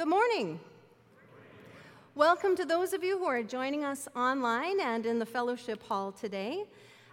[0.00, 0.58] Good morning.
[2.14, 6.10] Welcome to those of you who are joining us online and in the fellowship hall
[6.10, 6.64] today.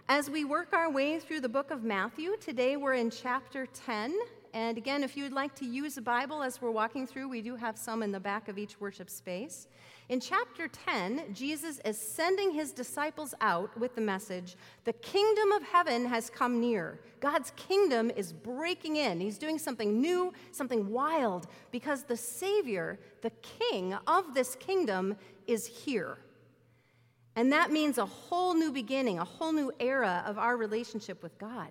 [0.08, 4.18] As we work our way through the book of Matthew, today we're in chapter 10.
[4.54, 7.56] And again, if you'd like to use a Bible as we're walking through, we do
[7.56, 9.68] have some in the back of each worship space.
[10.08, 15.62] In chapter 10, Jesus is sending his disciples out with the message The kingdom of
[15.62, 17.00] heaven has come near.
[17.20, 19.20] God's kingdom is breaking in.
[19.20, 25.14] He's doing something new, something wild, because the Savior, the King of this kingdom,
[25.46, 26.18] is here.
[27.36, 31.36] And that means a whole new beginning, a whole new era of our relationship with
[31.38, 31.70] God.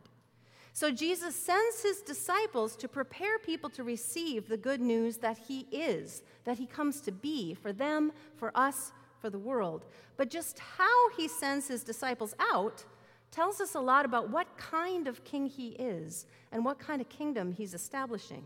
[0.77, 5.61] So Jesus sends his disciples to prepare people to receive the good news that he
[5.71, 9.87] is, that he comes to be for them, for us, for the world.
[10.17, 12.85] But just how he sends his disciples out
[13.31, 17.09] tells us a lot about what kind of king he is and what kind of
[17.09, 18.43] kingdom he's establishing.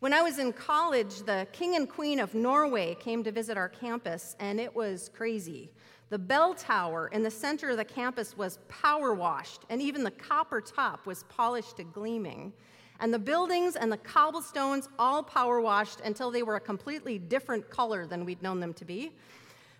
[0.00, 3.68] When I was in college, the king and queen of Norway came to visit our
[3.68, 5.70] campus, and it was crazy.
[6.08, 10.10] The bell tower in the center of the campus was power washed, and even the
[10.12, 12.52] copper top was polished to gleaming.
[13.00, 17.68] And the buildings and the cobblestones all power washed until they were a completely different
[17.70, 19.12] color than we'd known them to be.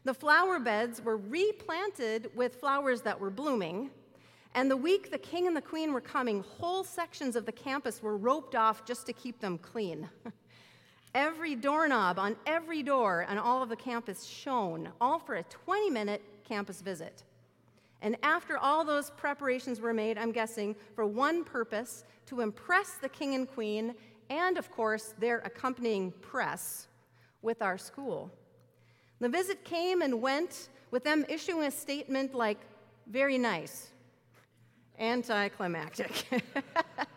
[0.04, 3.90] The flower beds were replanted with flowers that were blooming.
[4.54, 8.02] And the week the king and the queen were coming, whole sections of the campus
[8.02, 10.08] were roped off just to keep them clean.
[11.16, 15.88] Every doorknob on every door on all of the campus shone, all for a 20
[15.88, 17.22] minute campus visit.
[18.02, 23.08] And after all those preparations were made, I'm guessing, for one purpose to impress the
[23.08, 23.94] king and queen,
[24.28, 26.86] and of course, their accompanying press
[27.40, 28.30] with our school.
[29.18, 32.58] The visit came and went with them issuing a statement like,
[33.06, 33.88] very nice,
[34.98, 36.26] anticlimactic.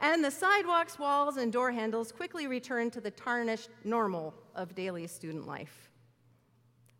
[0.00, 5.06] and the sidewalks, walls, and door handles quickly return to the tarnished normal of daily
[5.06, 5.90] student life.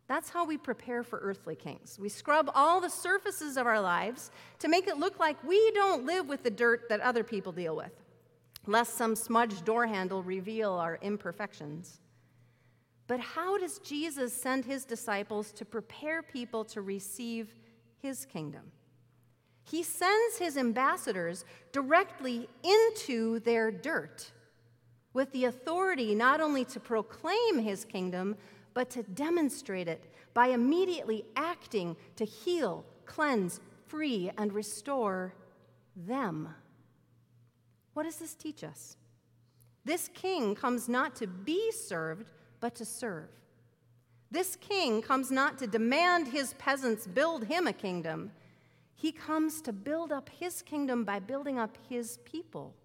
[0.07, 1.97] That's how we prepare for earthly kings.
[1.99, 4.29] We scrub all the surfaces of our lives
[4.59, 7.75] to make it look like we don't live with the dirt that other people deal
[7.75, 7.93] with,
[8.67, 12.01] lest some smudged door handle reveal our imperfections.
[13.07, 17.55] But how does Jesus send his disciples to prepare people to receive
[18.01, 18.71] his kingdom?
[19.71, 24.29] He sends his ambassadors directly into their dirt
[25.13, 28.35] with the authority not only to proclaim his kingdom,
[28.73, 35.33] but to demonstrate it by immediately acting to heal, cleanse, free, and restore
[35.95, 36.53] them.
[37.93, 38.97] What does this teach us?
[39.85, 43.29] This king comes not to be served, but to serve.
[44.29, 48.31] This king comes not to demand his peasants build him a kingdom,
[49.01, 52.75] he comes to build up his kingdom by building up his people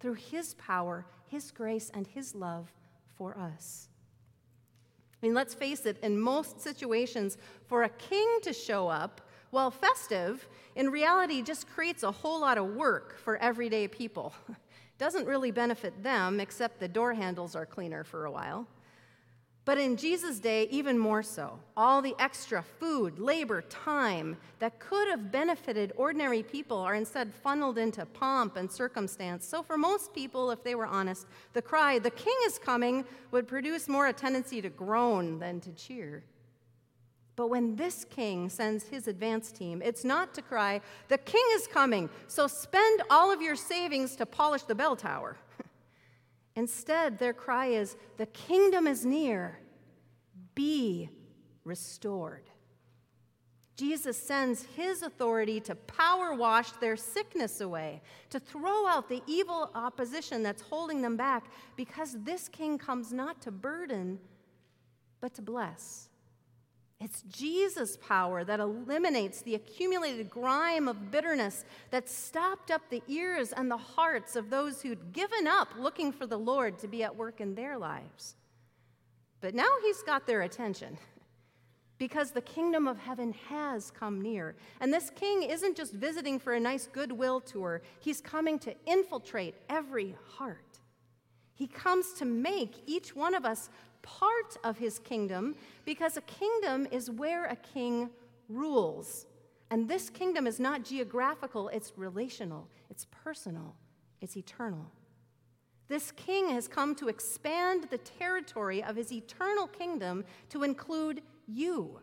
[0.00, 2.72] through his power, his grace, and his love
[3.16, 3.88] for us.
[5.14, 9.20] I mean, let's face it, in most situations, for a king to show up,
[9.50, 14.34] while festive, in reality just creates a whole lot of work for everyday people.
[14.98, 18.66] Doesn't really benefit them, except the door handles are cleaner for a while.
[19.66, 21.58] But in Jesus' day, even more so.
[21.76, 27.76] All the extra food, labor, time that could have benefited ordinary people are instead funneled
[27.76, 29.44] into pomp and circumstance.
[29.44, 33.48] So, for most people, if they were honest, the cry, the king is coming, would
[33.48, 36.22] produce more a tendency to groan than to cheer.
[37.34, 41.66] But when this king sends his advance team, it's not to cry, the king is
[41.66, 45.36] coming, so spend all of your savings to polish the bell tower.
[46.56, 49.58] Instead, their cry is, The kingdom is near,
[50.54, 51.10] be
[51.64, 52.44] restored.
[53.76, 58.00] Jesus sends his authority to power wash their sickness away,
[58.30, 61.44] to throw out the evil opposition that's holding them back,
[61.76, 64.18] because this king comes not to burden,
[65.20, 66.08] but to bless.
[66.98, 73.52] It's Jesus' power that eliminates the accumulated grime of bitterness that stopped up the ears
[73.52, 77.14] and the hearts of those who'd given up looking for the Lord to be at
[77.14, 78.36] work in their lives.
[79.42, 80.96] But now he's got their attention
[81.98, 84.56] because the kingdom of heaven has come near.
[84.80, 89.54] And this king isn't just visiting for a nice goodwill tour, he's coming to infiltrate
[89.68, 90.80] every heart.
[91.54, 93.70] He comes to make each one of us
[94.06, 98.08] part of his kingdom because a kingdom is where a king
[98.48, 99.26] rules.
[99.70, 103.74] And this kingdom is not geographical, it's relational, it's personal,
[104.20, 104.92] it's eternal.
[105.88, 112.00] This king has come to expand the territory of his eternal kingdom to include you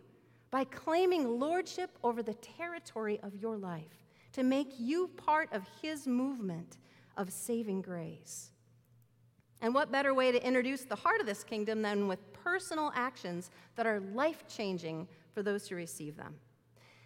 [0.51, 6.05] by claiming lordship over the territory of your life, to make you part of his
[6.05, 6.77] movement
[7.17, 8.52] of saving grace.
[9.63, 13.49] And what better way to introduce the heart of this kingdom than with personal actions
[13.77, 16.35] that are life changing for those who receive them?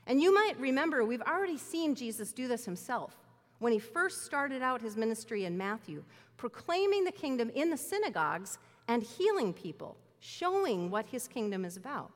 [0.07, 3.15] And you might remember, we've already seen Jesus do this himself
[3.59, 6.03] when he first started out his ministry in Matthew,
[6.35, 8.57] proclaiming the kingdom in the synagogues
[8.87, 12.11] and healing people, showing what his kingdom is about.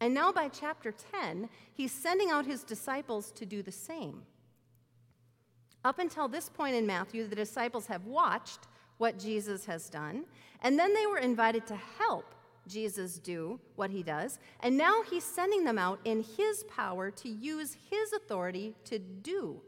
[0.00, 4.22] And now, by chapter 10, he's sending out his disciples to do the same.
[5.84, 8.60] Up until this point in Matthew, the disciples have watched
[8.98, 10.24] what Jesus has done,
[10.62, 12.34] and then they were invited to help
[12.66, 17.28] Jesus do what he does, and now he's sending them out in his power to
[17.28, 19.60] use his authority to do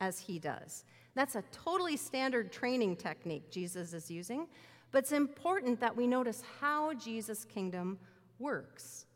[0.00, 0.84] as he does.
[1.14, 4.46] That's a totally standard training technique Jesus is using,
[4.90, 7.98] but it's important that we notice how Jesus' kingdom
[8.38, 9.06] works.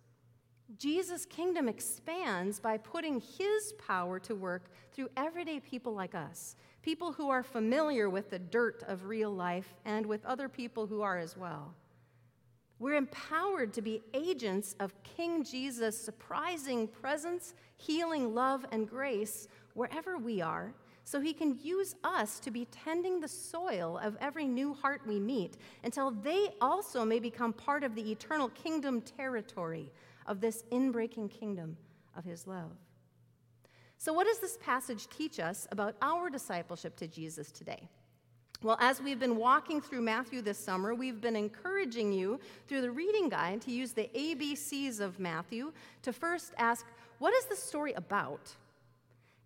[0.78, 7.10] Jesus' kingdom expands by putting his power to work through everyday people like us, people
[7.10, 11.18] who are familiar with the dirt of real life and with other people who are
[11.18, 11.74] as well.
[12.78, 20.16] We're empowered to be agents of King Jesus' surprising presence, healing, love, and grace wherever
[20.16, 20.72] we are,
[21.02, 25.18] so he can use us to be tending the soil of every new heart we
[25.18, 29.90] meet until they also may become part of the eternal kingdom territory
[30.26, 31.76] of this inbreaking kingdom
[32.16, 32.70] of his love.
[33.98, 37.88] So, what does this passage teach us about our discipleship to Jesus today?
[38.62, 42.90] Well, as we've been walking through Matthew this summer, we've been encouraging you through the
[42.90, 45.72] reading guide to use the ABCs of Matthew
[46.02, 46.86] to first ask,
[47.18, 48.54] what is the story about?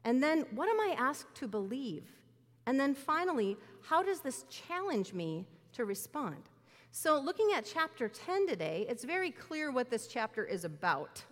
[0.05, 2.05] And then, what am I asked to believe?
[2.67, 6.49] And then finally, how does this challenge me to respond?
[6.93, 11.25] So, looking at chapter 10 today, it's very clear what this chapter is about.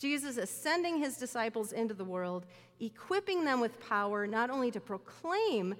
[0.00, 2.46] Jesus is sending his disciples into the world,
[2.80, 5.74] equipping them with power not only to proclaim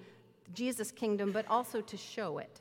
[0.52, 2.60] Jesus' kingdom, but also to show it.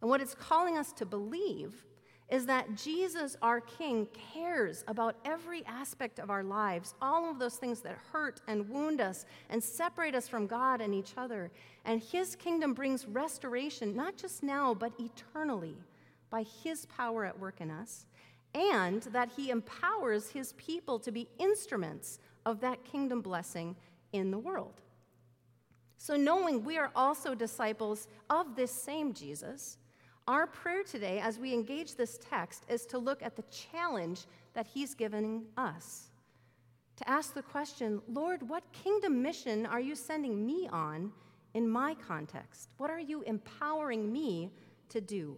[0.00, 1.84] And what it's calling us to believe
[2.28, 7.56] is that Jesus, our King, cares about every aspect of our lives, all of those
[7.56, 11.50] things that hurt and wound us and separate us from God and each other.
[11.84, 15.76] And His kingdom brings restoration, not just now, but eternally,
[16.30, 18.06] by His power at work in us,
[18.54, 23.76] and that He empowers His people to be instruments of that kingdom blessing
[24.12, 24.80] in the world.
[25.98, 29.76] So, knowing we are also disciples of this same Jesus,
[30.26, 34.66] our prayer today, as we engage this text, is to look at the challenge that
[34.66, 36.10] he's given us.
[36.96, 41.12] To ask the question, Lord, what kingdom mission are you sending me on
[41.54, 42.68] in my context?
[42.76, 44.50] What are you empowering me
[44.90, 45.36] to do?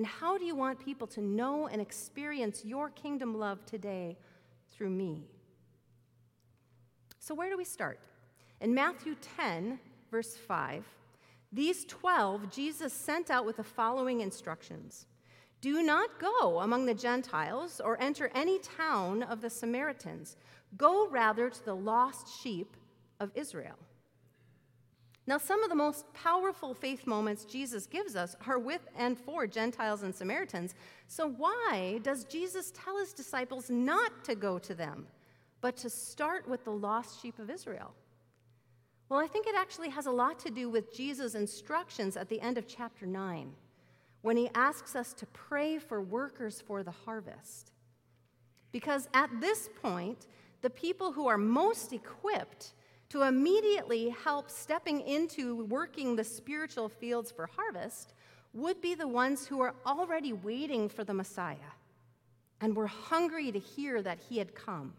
[0.00, 4.16] And how do you want people to know and experience your kingdom love today
[4.72, 5.26] through me?
[7.18, 8.00] So, where do we start?
[8.62, 9.78] In Matthew 10,
[10.10, 10.86] verse 5,
[11.52, 15.04] these 12 Jesus sent out with the following instructions
[15.60, 20.38] Do not go among the Gentiles or enter any town of the Samaritans.
[20.78, 22.74] Go rather to the lost sheep
[23.20, 23.76] of Israel.
[25.30, 29.46] Now, some of the most powerful faith moments Jesus gives us are with and for
[29.46, 30.74] Gentiles and Samaritans.
[31.06, 35.06] So, why does Jesus tell his disciples not to go to them,
[35.60, 37.94] but to start with the lost sheep of Israel?
[39.08, 42.40] Well, I think it actually has a lot to do with Jesus' instructions at the
[42.40, 43.52] end of chapter 9
[44.22, 47.70] when he asks us to pray for workers for the harvest.
[48.72, 50.26] Because at this point,
[50.60, 52.72] the people who are most equipped
[53.10, 58.14] to immediately help stepping into working the spiritual fields for harvest
[58.52, 61.56] would be the ones who are already waiting for the Messiah
[62.60, 64.94] and were hungry to hear that he had come.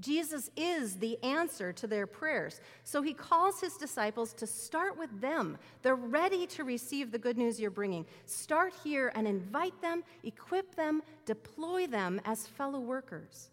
[0.00, 2.60] Jesus is the answer to their prayers.
[2.82, 5.56] So he calls his disciples to start with them.
[5.82, 8.04] They're ready to receive the good news you're bringing.
[8.26, 13.51] Start here and invite them, equip them, deploy them as fellow workers.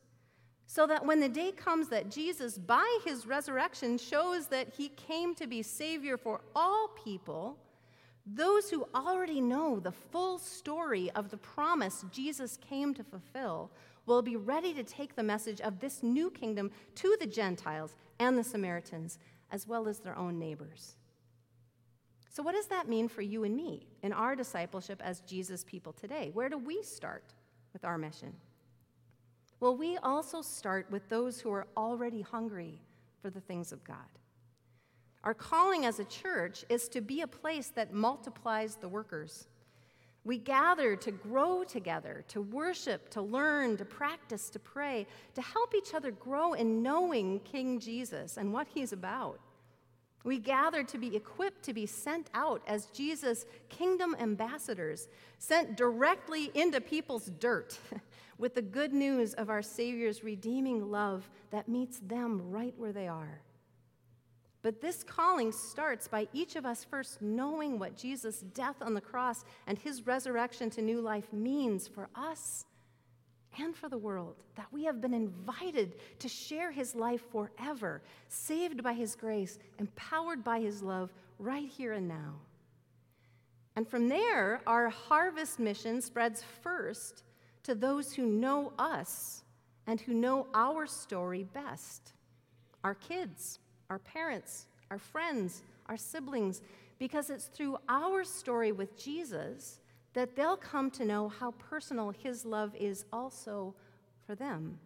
[0.71, 5.33] So that when the day comes that Jesus, by his resurrection, shows that he came
[5.33, 7.57] to be Savior for all people,
[8.23, 13.71] those who already know the full story of the promise Jesus came to fulfill
[14.05, 18.37] will be ready to take the message of this new kingdom to the Gentiles and
[18.37, 19.17] the Samaritans,
[19.51, 20.97] as well as their own neighbors.
[22.29, 25.93] So, what does that mean for you and me in our discipleship as Jesus people
[25.93, 26.29] today?
[26.31, 27.33] Where do we start
[27.73, 28.35] with our mission?
[29.59, 32.81] Well, we also start with those who are already hungry
[33.21, 33.97] for the things of God.
[35.23, 39.47] Our calling as a church is to be a place that multiplies the workers
[40.23, 45.73] we gather to grow together, to worship, to learn, to practice, to pray, to help
[45.73, 49.39] each other grow in knowing King Jesus and what he's about.
[50.23, 55.07] We gather to be equipped to be sent out as Jesus' kingdom ambassadors,
[55.37, 57.79] sent directly into people's dirt
[58.37, 63.07] with the good news of our Savior's redeeming love that meets them right where they
[63.07, 63.41] are.
[64.61, 69.01] But this calling starts by each of us first knowing what Jesus' death on the
[69.01, 72.65] cross and his resurrection to new life means for us
[73.57, 74.35] and for the world.
[74.55, 80.43] That we have been invited to share his life forever, saved by his grace, empowered
[80.43, 82.35] by his love right here and now.
[83.75, 87.23] And from there, our harvest mission spreads first
[87.63, 89.43] to those who know us
[89.87, 92.13] and who know our story best
[92.81, 96.61] our kids our parents, our friends, our siblings,
[96.99, 99.79] because it's through our story with Jesus
[100.13, 103.75] that they'll come to know how personal his love is also
[104.25, 104.79] for them.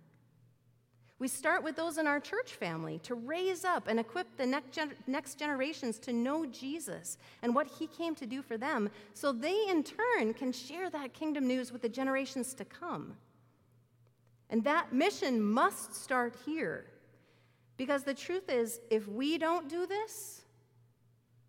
[1.19, 4.77] We start with those in our church family to raise up and equip the next,
[5.07, 9.69] next generations to know Jesus and what he came to do for them, so they
[9.69, 13.15] in turn can share that kingdom news with the generations to come.
[14.49, 16.87] And that mission must start here
[17.77, 20.41] because the truth is, if we don't do this,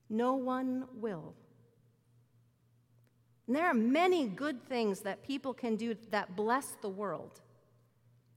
[0.09, 1.35] no one will.
[3.47, 7.41] And there are many good things that people can do that bless the world.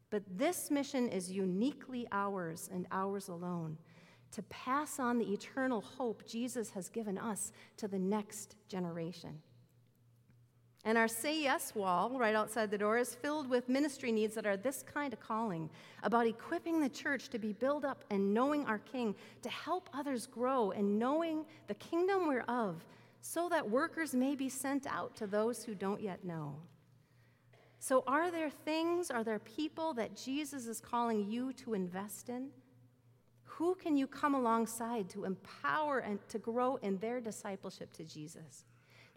[0.10, 3.78] But this mission is uniquely ours and ours alone
[4.32, 9.42] to pass on the eternal hope Jesus has given us to the next generation.
[10.84, 14.46] And our Say Yes wall right outside the door is filled with ministry needs that
[14.46, 15.70] are this kind of calling
[16.04, 20.28] about equipping the church to be built up and knowing our King, to help others
[20.28, 22.86] grow and knowing the kingdom we're of,
[23.30, 26.56] so that workers may be sent out to those who don't yet know.
[27.78, 32.48] So, are there things, are there people that Jesus is calling you to invest in?
[33.44, 38.64] Who can you come alongside to empower and to grow in their discipleship to Jesus?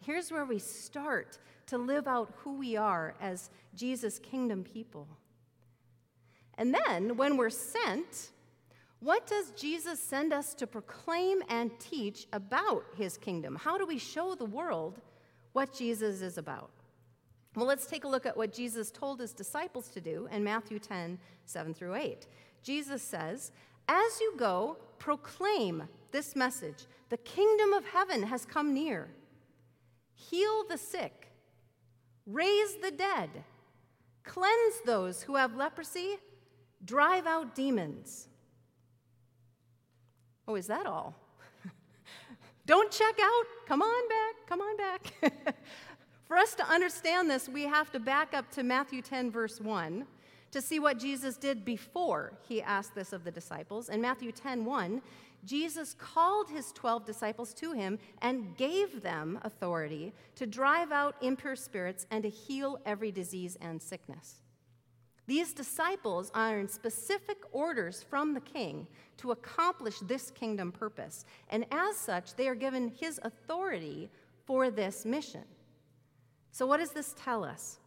[0.04, 5.06] Here's where we start to live out who we are as Jesus' kingdom people.
[6.58, 8.32] And then, when we're sent,
[9.00, 13.56] what does Jesus send us to proclaim and teach about his kingdom?
[13.56, 15.00] How do we show the world
[15.52, 16.70] what Jesus is about?
[17.56, 20.78] Well, let's take a look at what Jesus told his disciples to do in Matthew
[20.78, 22.26] 10 7 through 8.
[22.62, 23.50] Jesus says,
[23.88, 29.08] As you go, proclaim this message the kingdom of heaven has come near
[30.14, 31.28] heal the sick,
[32.26, 33.30] raise the dead,
[34.22, 36.18] cleanse those who have leprosy,
[36.84, 38.28] drive out demons.
[40.50, 41.14] Oh, is that all?
[42.66, 43.44] Don't check out.
[43.68, 44.34] Come on back.
[44.48, 45.56] Come on back.
[46.26, 50.04] For us to understand this, we have to back up to Matthew 10, verse 1,
[50.50, 53.90] to see what Jesus did before he asked this of the disciples.
[53.90, 55.00] In Matthew 10, 1,
[55.44, 61.54] Jesus called his 12 disciples to him and gave them authority to drive out impure
[61.54, 64.42] spirits and to heal every disease and sickness.
[65.30, 71.64] These disciples are in specific orders from the king to accomplish this kingdom purpose, and
[71.70, 74.10] as such, they are given his authority
[74.44, 75.44] for this mission.
[76.50, 77.78] So, what does this tell us?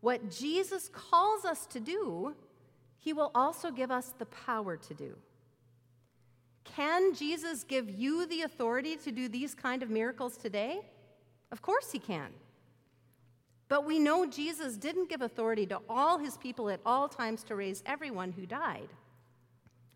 [0.00, 2.34] What Jesus calls us to do,
[2.96, 5.14] he will also give us the power to do.
[6.64, 10.80] Can Jesus give you the authority to do these kind of miracles today?
[11.52, 12.30] Of course he can.
[13.68, 17.54] But we know Jesus didn't give authority to all his people at all times to
[17.54, 18.88] raise everyone who died.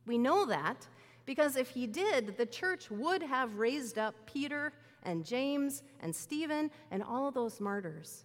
[0.07, 0.87] We know that
[1.25, 4.73] because if he did, the church would have raised up Peter
[5.05, 8.25] and James and Stephen and all those martyrs.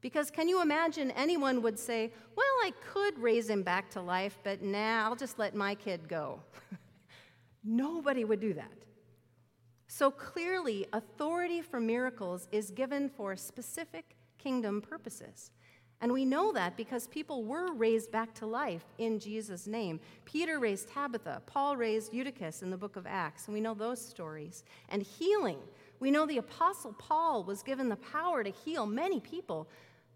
[0.00, 4.38] Because can you imagine anyone would say, Well, I could raise him back to life,
[4.44, 6.40] but nah, I'll just let my kid go.
[7.64, 8.72] Nobody would do that.
[9.88, 15.50] So clearly, authority for miracles is given for specific kingdom purposes.
[16.02, 20.00] And we know that because people were raised back to life in Jesus' name.
[20.24, 24.00] Peter raised Tabitha, Paul raised Eutychus in the book of Acts, and we know those
[24.00, 24.64] stories.
[24.88, 25.58] And healing,
[25.98, 29.68] we know the Apostle Paul was given the power to heal many people,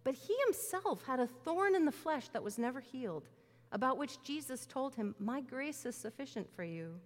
[0.05, 3.29] but he himself had a thorn in the flesh that was never healed,
[3.71, 6.99] about which Jesus told him, My grace is sufficient for you.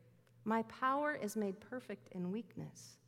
[0.45, 2.99] My power is made perfect in weakness.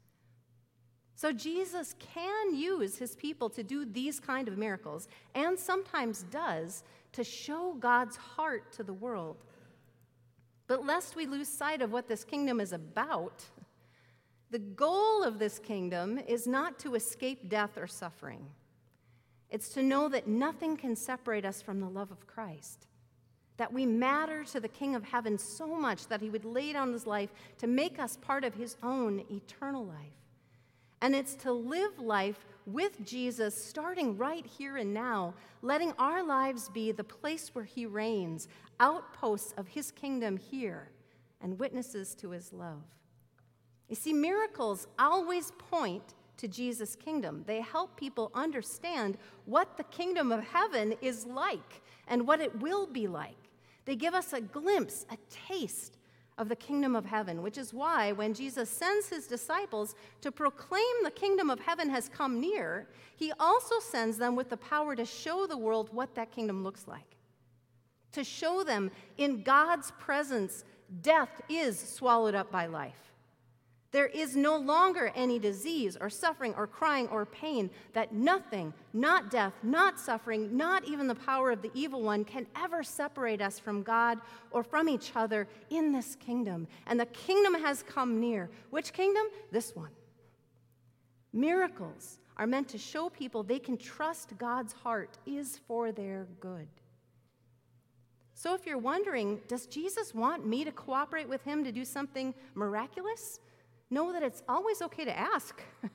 [1.21, 6.83] So Jesus can use his people to do these kind of miracles and sometimes does
[7.13, 9.37] to show God's heart to the world.
[10.67, 13.45] But lest we lose sight of what this kingdom is about,
[14.51, 18.47] the goal of this kingdom is not to escape death or suffering.
[19.51, 22.87] It's to know that nothing can separate us from the love of Christ
[23.59, 26.95] that we matter to the King of heaven so much that he would lay down
[26.95, 30.20] his life to make us part of his own eternal life.
[31.03, 36.69] And it's to live life with Jesus, starting right here and now, letting our lives
[36.69, 40.91] be the place where he reigns, outposts of his kingdom here,
[41.41, 42.83] and witnesses to his love.
[43.89, 47.45] You see, miracles always point to Jesus' kingdom.
[47.47, 52.87] They help people understand what the kingdom of heaven is like and what it will
[52.87, 53.37] be like.
[53.85, 55.99] They give us a glimpse, a taste
[56.41, 61.05] of the kingdom of heaven, which is why when Jesus sends his disciples to proclaim
[61.05, 65.05] the kingdom of heaven has come near, he also sends them with the power to
[65.05, 67.19] show the world what that kingdom looks like.
[68.13, 70.65] To show them in God's presence,
[71.03, 73.10] death is swallowed up by life.
[73.93, 79.31] There is no longer any disease or suffering or crying or pain that nothing, not
[79.31, 83.59] death, not suffering, not even the power of the evil one, can ever separate us
[83.59, 84.19] from God
[84.53, 86.69] or from each other in this kingdom.
[86.87, 88.49] And the kingdom has come near.
[88.71, 89.25] Which kingdom?
[89.51, 89.91] This one.
[91.33, 96.69] Miracles are meant to show people they can trust God's heart is for their good.
[98.35, 102.33] So if you're wondering, does Jesus want me to cooperate with him to do something
[102.55, 103.41] miraculous?
[103.91, 105.63] Know that it's always okay to ask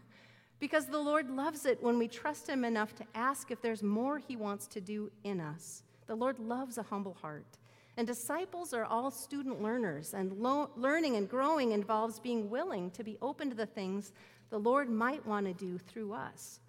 [0.60, 4.18] because the Lord loves it when we trust Him enough to ask if there's more
[4.18, 5.84] He wants to do in us.
[6.08, 7.58] The Lord loves a humble heart.
[7.98, 13.04] And disciples are all student learners, and lo- learning and growing involves being willing to
[13.04, 14.12] be open to the things
[14.50, 16.60] the Lord might want to do through us.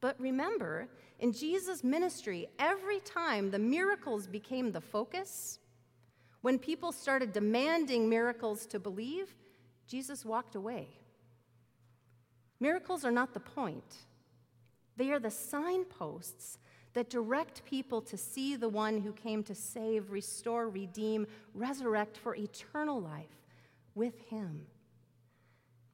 [0.00, 0.88] But remember,
[1.20, 5.60] in Jesus' ministry, every time the miracles became the focus,
[6.40, 9.34] when people started demanding miracles to believe,
[9.86, 10.88] Jesus walked away.
[12.60, 13.96] Miracles are not the point,
[14.96, 16.58] they are the signposts
[16.94, 22.34] that direct people to see the one who came to save, restore, redeem, resurrect for
[22.36, 23.40] eternal life
[23.94, 24.66] with him.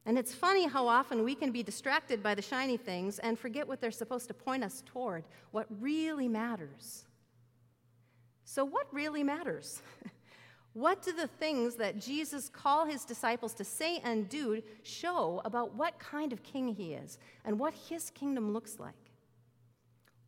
[0.05, 3.67] And it's funny how often we can be distracted by the shiny things and forget
[3.67, 7.05] what they're supposed to point us toward, what really matters.
[8.43, 9.81] So, what really matters?
[10.79, 15.75] What do the things that Jesus call his disciples to say and do show about
[15.75, 18.93] what kind of king he is and what his kingdom looks like?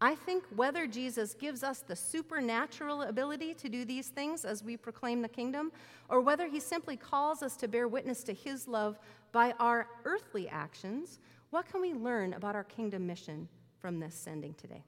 [0.01, 4.75] I think whether Jesus gives us the supernatural ability to do these things as we
[4.75, 5.71] proclaim the kingdom,
[6.09, 8.99] or whether he simply calls us to bear witness to his love
[9.31, 11.19] by our earthly actions,
[11.51, 13.47] what can we learn about our kingdom mission
[13.79, 14.83] from this sending today?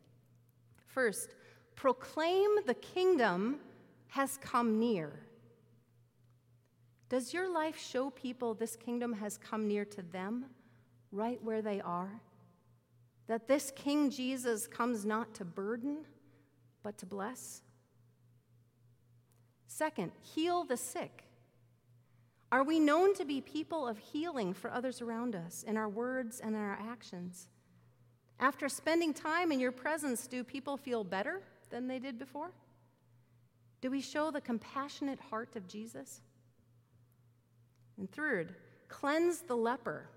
[0.88, 1.36] First,
[1.78, 3.62] proclaim the kingdom
[4.10, 5.22] has come near.
[7.10, 10.46] Does your life show people this kingdom has come near to them,
[11.12, 12.22] right where they are?
[13.28, 16.00] That this King Jesus comes not to burden,
[16.82, 17.62] but to bless?
[19.68, 21.24] Second, heal the sick.
[22.52, 26.40] Are we known to be people of healing for others around us in our words
[26.40, 27.48] and in our actions?
[28.40, 32.52] After spending time in your presence, do people feel better than they did before?
[33.82, 36.22] Do we show the compassionate heart of Jesus?
[37.98, 38.56] And third,
[38.88, 40.10] cleanse the leper.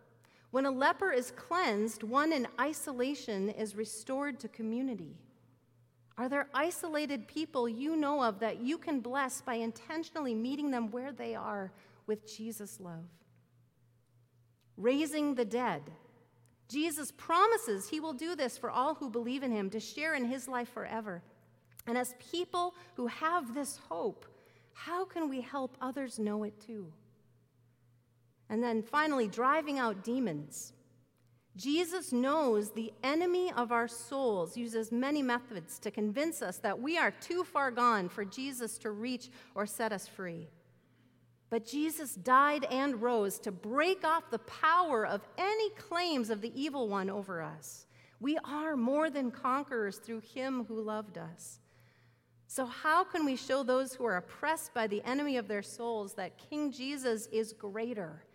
[0.51, 5.17] When a leper is cleansed, one in isolation is restored to community.
[6.19, 10.91] Are there isolated people you know of that you can bless by intentionally meeting them
[10.91, 11.73] where they are
[12.07, 13.05] with Jesus' love?
[14.79, 15.83] Raising the dead.
[16.69, 20.25] Jesus promises he will do this for all who believe in him to share in
[20.25, 21.23] his life forever.
[21.87, 24.27] And as people who have this hope,
[24.73, 26.93] how can we help others know it too?
[28.49, 30.73] And then finally, driving out demons.
[31.57, 36.99] Jesus knows the enemy of our souls uses many methods to convince us that we
[36.99, 40.49] are too far gone for Jesus to reach or set us free.
[41.49, 46.53] But Jesus died and rose to break off the power of any claims of the
[46.61, 47.87] evil one over us.
[48.21, 51.61] We are more than conquerors through him who loved us.
[52.49, 56.15] So, how can we show those who are oppressed by the enemy of their souls
[56.15, 58.26] that King Jesus is greater?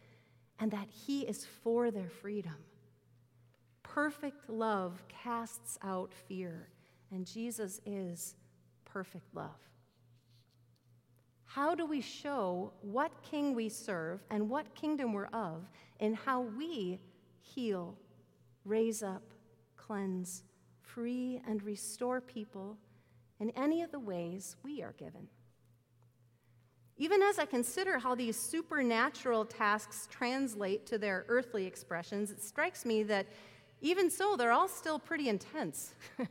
[0.62, 2.56] And that He is for their freedom.
[3.82, 6.70] Perfect love casts out fear,
[7.12, 8.36] and Jesus is
[8.86, 9.60] perfect love.
[11.46, 15.68] How do we show what king we serve and what kingdom we're of
[16.00, 17.00] in how we
[17.42, 17.98] heal,
[18.64, 19.34] raise up,
[19.76, 20.44] cleanse,
[20.82, 22.78] free, and restore people
[23.40, 25.28] in any of the ways we are given?
[26.98, 32.86] Even as I consider how these supernatural tasks translate to their earthly expressions, it strikes
[32.86, 33.28] me that
[33.82, 35.94] even so, they're all still pretty intense.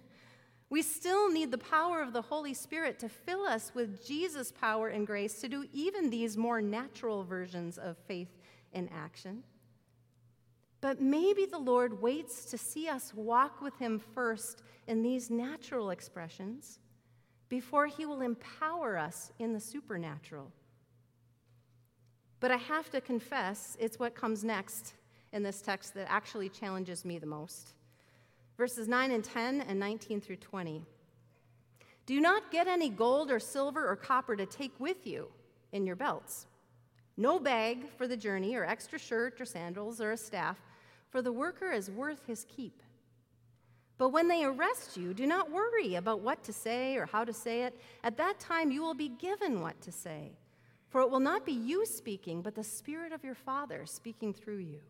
[0.71, 4.89] We still need the power of the Holy Spirit to fill us with Jesus' power
[4.89, 8.39] and grace to do even these more natural versions of faith
[8.73, 9.43] in action.
[10.81, 15.91] But maybe the Lord waits to see us walk with Him first in these natural
[15.91, 16.79] expressions
[17.51, 20.51] before He will empower us in the supernatural.
[22.39, 24.95] But I have to confess, it's what comes next
[25.33, 27.75] in this text that actually challenges me the most.
[28.57, 30.83] Verses 9 and 10 and 19 through 20.
[32.07, 35.29] Do not get any gold or silver or copper to take with you
[35.73, 36.47] in your belts.
[37.17, 40.59] No bag for the journey, or extra shirt or sandals or a staff,
[41.11, 42.83] for the worker is worth his keep.
[44.01, 47.35] But when they arrest you, do not worry about what to say or how to
[47.35, 47.79] say it.
[48.03, 50.33] At that time, you will be given what to say.
[50.89, 54.61] For it will not be you speaking, but the Spirit of your Father speaking through
[54.61, 54.81] you.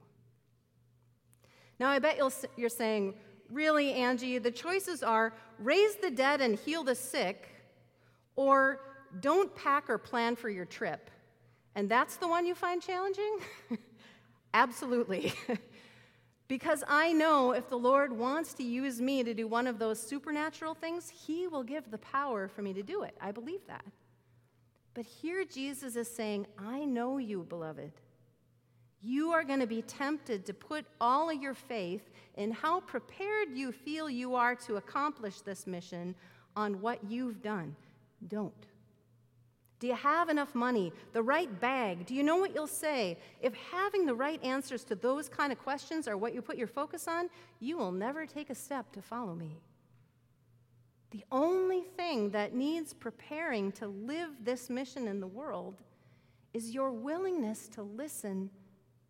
[1.81, 2.21] Now, I bet
[2.57, 3.15] you're saying,
[3.51, 7.49] really, Angie, the choices are raise the dead and heal the sick,
[8.37, 8.81] or
[9.19, 11.11] don't pack or plan for your trip.
[11.75, 13.39] And that's the one you find challenging?
[14.55, 15.33] Absolutely.
[16.51, 20.03] because I know if the Lord wants to use me to do one of those
[20.03, 23.17] supernatural things, He will give the power for me to do it.
[23.21, 23.85] I believe that.
[24.93, 27.93] But here Jesus is saying, I know you, beloved.
[29.01, 33.51] You are going to be tempted to put all of your faith in how prepared
[33.55, 36.17] you feel you are to accomplish this mission
[36.57, 37.77] on what you've done.
[38.27, 38.67] Don't.
[39.81, 40.93] Do you have enough money?
[41.15, 42.05] The right bag?
[42.05, 43.17] Do you know what you'll say?
[43.41, 46.67] If having the right answers to those kind of questions are what you put your
[46.67, 49.57] focus on, you will never take a step to follow me.
[51.13, 55.81] The only thing that needs preparing to live this mission in the world
[56.53, 58.51] is your willingness to listen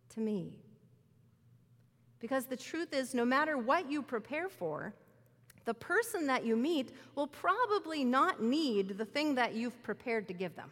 [0.09, 0.53] to me.
[2.19, 4.93] Because the truth is, no matter what you prepare for,
[5.65, 10.33] the person that you meet will probably not need the thing that you've prepared to
[10.33, 10.71] give them.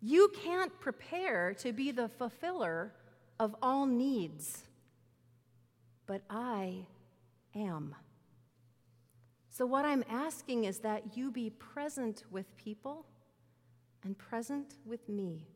[0.00, 2.92] You can't prepare to be the fulfiller
[3.38, 4.64] of all needs,
[6.06, 6.86] but I
[7.54, 7.94] am.
[9.50, 13.06] So, what I'm asking is that you be present with people
[14.02, 15.46] and present with me.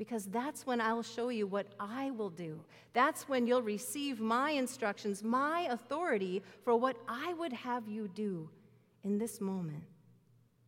[0.00, 2.58] Because that's when I'll show you what I will do.
[2.94, 8.48] That's when you'll receive my instructions, my authority for what I would have you do
[9.04, 9.84] in this moment.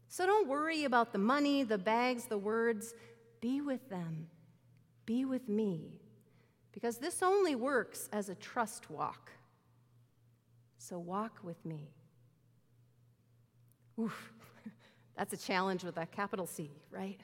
[0.06, 2.92] So don't worry about the money, the bags, the words.
[3.40, 4.26] Be with them.
[5.06, 6.02] Be with me.
[6.70, 9.30] Because this only works as a trust walk.
[10.76, 11.88] So walk with me.
[13.98, 14.34] Oof,
[15.16, 17.18] that's a challenge with a capital C, right?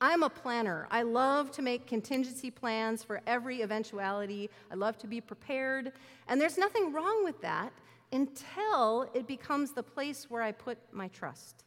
[0.00, 0.88] I'm a planner.
[0.90, 4.48] I love to make contingency plans for every eventuality.
[4.70, 5.92] I love to be prepared.
[6.26, 7.72] And there's nothing wrong with that
[8.12, 11.64] until it becomes the place where I put my trust.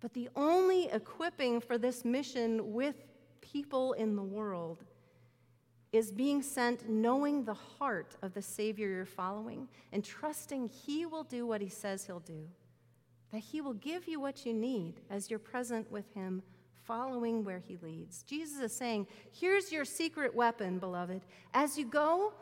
[0.00, 2.96] But the only equipping for this mission with
[3.40, 4.84] people in the world
[5.92, 11.22] is being sent knowing the heart of the Savior you're following and trusting He will
[11.22, 12.48] do what He says He'll do,
[13.30, 16.42] that He will give you what you need as you're present with Him,
[16.84, 18.22] following where He leads.
[18.22, 21.22] Jesus is saying, Here's your secret weapon, beloved.
[21.54, 22.32] As you go,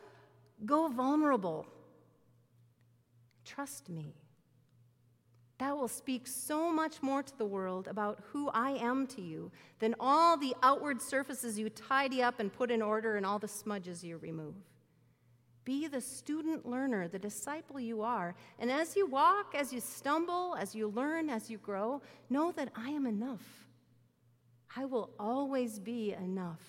[0.64, 1.66] go vulnerable.
[3.44, 4.14] Trust me.
[5.58, 9.52] That will speak so much more to the world about who I am to you
[9.78, 13.46] than all the outward surfaces you tidy up and put in order and all the
[13.46, 14.54] smudges you remove.
[15.66, 18.34] Be the student learner, the disciple you are.
[18.58, 22.00] And as you walk, as you stumble, as you learn, as you grow,
[22.30, 23.68] know that I am enough.
[24.76, 26.62] I will always be enough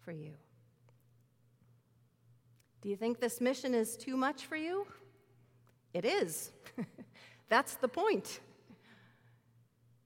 [0.00, 0.32] for you.
[2.80, 4.86] Do you think this mission is too much for you?
[5.92, 6.52] It is.
[7.48, 8.40] That's the point.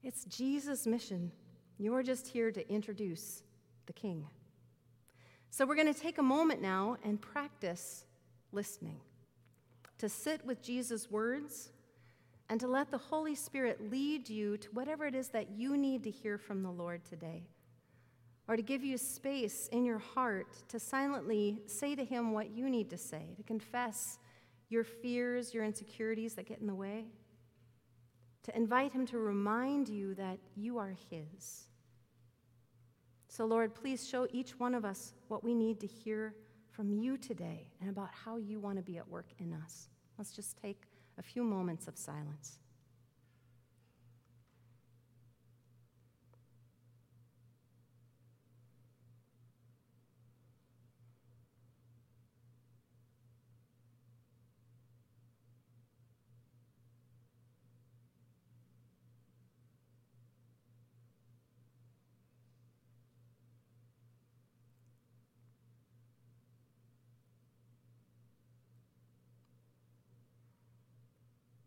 [0.01, 1.31] It's Jesus' mission.
[1.77, 3.43] You're just here to introduce
[3.85, 4.27] the King.
[5.49, 8.05] So we're going to take a moment now and practice
[8.51, 8.99] listening,
[9.97, 11.71] to sit with Jesus' words,
[12.49, 16.03] and to let the Holy Spirit lead you to whatever it is that you need
[16.03, 17.43] to hear from the Lord today.
[18.47, 22.69] Or to give you space in your heart to silently say to Him what you
[22.69, 24.19] need to say, to confess
[24.69, 27.05] your fears, your insecurities that get in the way
[28.43, 31.67] to invite Him to remind you that you are His.
[33.29, 36.35] So, Lord, please show each one of us what we need to hear
[36.69, 39.89] from you today and about how you want to be at work in us.
[40.17, 40.83] Let's just take
[41.17, 42.59] a few moments of silence.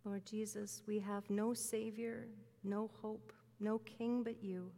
[0.06, 2.28] Lord Jesus, we have no Savior,
[2.62, 4.70] no hope, no King but you.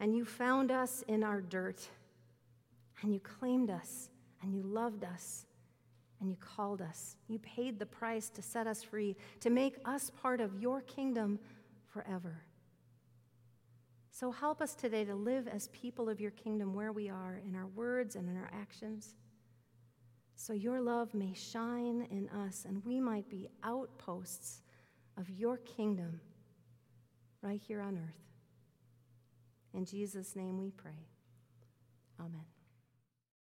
[0.00, 1.86] And you found us in our dirt,
[3.02, 4.08] and you claimed us,
[4.40, 5.44] and you loved us,
[6.20, 7.16] and you called us.
[7.28, 11.38] You paid the price to set us free, to make us part of your kingdom
[11.84, 12.40] forever.
[14.10, 17.54] So help us today to live as people of your kingdom where we are, in
[17.54, 19.16] our words and in our actions,
[20.36, 24.60] so your love may shine in us and we might be outposts
[25.16, 26.20] of your kingdom
[27.42, 28.22] right here on earth.
[29.72, 31.06] In Jesus' name we pray.
[32.20, 32.55] Amen.